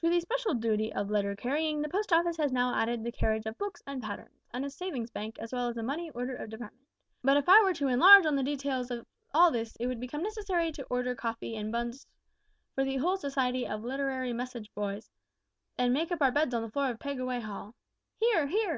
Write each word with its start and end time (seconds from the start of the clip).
"To 0.00 0.10
the 0.10 0.20
special 0.20 0.52
duty 0.52 0.92
of 0.92 1.08
letter 1.08 1.34
carrying 1.34 1.80
the 1.80 1.88
Post 1.88 2.12
Office 2.12 2.36
has 2.36 2.52
now 2.52 2.74
added 2.74 3.02
the 3.02 3.10
carriage 3.10 3.46
of 3.46 3.56
books 3.56 3.82
and 3.86 4.02
patterns, 4.02 4.44
and 4.52 4.62
a 4.62 4.68
Savings 4.68 5.08
Bank 5.10 5.38
as 5.38 5.54
well 5.54 5.68
as 5.68 5.78
a 5.78 5.82
Money 5.82 6.10
Order 6.10 6.34
department; 6.46 6.86
but 7.22 7.38
if 7.38 7.48
I 7.48 7.62
were 7.62 7.72
to 7.72 7.86
enlarge 7.88 8.26
on 8.26 8.36
the 8.36 8.42
details 8.42 8.90
of 8.90 9.06
all 9.32 9.50
this 9.50 9.74
it 9.76 9.86
would 9.86 10.00
become 10.00 10.22
necessary 10.22 10.70
to 10.72 10.84
order 10.90 11.14
coffee 11.14 11.56
and 11.56 11.72
buns 11.72 12.06
for 12.74 12.84
the 12.84 12.98
whole 12.98 13.16
Society 13.16 13.66
of 13.66 13.82
literary 13.84 14.34
message 14.34 14.70
boys, 14.74 15.08
and 15.78 15.94
make 15.94 16.12
up 16.12 16.20
our 16.20 16.30
beds 16.30 16.52
on 16.52 16.60
the 16.60 16.70
floor 16.70 16.90
of 16.90 16.98
Pegaway 16.98 17.40
Hall 17.40 17.74
(Hear! 18.20 18.46
hear! 18.48 18.72